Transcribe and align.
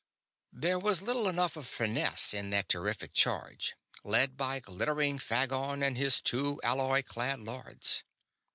There 0.51 0.79
was 0.79 1.03
little 1.03 1.27
enough 1.27 1.55
of 1.55 1.67
finesse 1.67 2.33
in 2.33 2.49
that 2.49 2.69
terrific 2.69 3.13
charge, 3.13 3.75
led 4.03 4.35
by 4.35 4.59
glittering 4.59 5.19
Phagon 5.19 5.83
and 5.85 5.95
his 5.95 6.19
two 6.21 6.59
alloy 6.63 7.03
clad 7.03 7.39
lords. 7.39 8.01